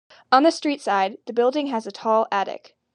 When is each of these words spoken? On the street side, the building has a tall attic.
On 0.31 0.41
the 0.41 0.49
street 0.49 0.81
side, 0.81 1.19
the 1.27 1.31
building 1.31 1.67
has 1.67 1.85
a 1.85 1.91
tall 1.91 2.25
attic. 2.31 2.75